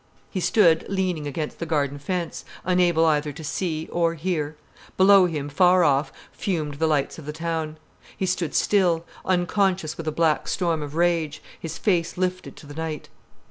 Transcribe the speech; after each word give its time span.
He 0.31 0.39
stood 0.39 0.83
leaning 0.89 1.27
against 1.27 1.59
the 1.59 1.67
garden 1.67 1.99
fence, 1.99 2.43
unable 2.65 3.05
either 3.05 3.31
to 3.33 3.43
see 3.43 3.87
or 3.91 4.15
hear. 4.15 4.57
Below 4.97 5.27
him, 5.27 5.47
far 5.47 5.83
off, 5.83 6.11
fumed 6.31 6.79
the 6.79 6.87
lights 6.87 7.19
of 7.19 7.27
the 7.27 7.31
town. 7.31 7.77
He 8.17 8.25
stood 8.25 8.55
still, 8.55 9.05
unconscious 9.25 9.97
with 9.97 10.07
a 10.07 10.11
black 10.11 10.47
storm 10.47 10.81
of 10.81 10.95
rage, 10.95 11.39
his 11.59 11.77
face 11.77 12.17
lifted 12.17 12.55
to 12.55 12.65
the 12.65 12.73
night. 12.73 13.09